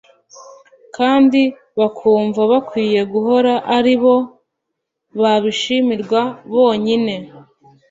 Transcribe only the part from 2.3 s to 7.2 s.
bakwiye guhora ari bo babishimirwa bonyine